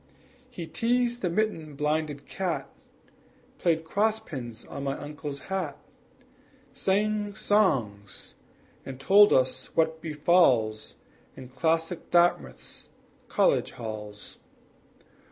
He 0.49 0.65
teased 0.65 1.21
the 1.21 1.29
mitten 1.29 1.75
blinded 1.75 2.25
cat, 2.25 2.67
Played 3.59 3.83
cross 3.83 4.19
pins 4.19 4.65
on 4.65 4.83
my 4.83 4.97
uncle's 4.97 5.41
hat, 5.41 5.77
Sang 6.73 7.35
songs, 7.35 8.33
and 8.83 8.99
told 8.99 9.31
us 9.31 9.67
what 9.75 10.01
befalls 10.01 10.95
In 11.37 11.49
classic 11.49 12.09
Dartmouth's 12.09 12.89
college 13.29 13.73
halls. 13.73 14.39